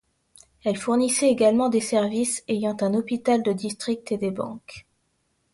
[0.63, 4.87] Elle fournissait également des services, ayant un hôpital de district et des banques.